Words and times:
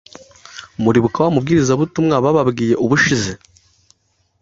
Muribuka 0.81 1.17
wa 1.23 1.33
mubwirizabutumwa 1.33 2.15
bababwiye 2.25 2.75
ubushize 2.83 3.31